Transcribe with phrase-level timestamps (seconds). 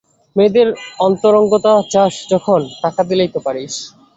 [0.35, 0.67] মেয়েদের
[0.99, 3.73] অন্তরঙ্গতা চাস যখন টাকা দিলেই তো পারিস?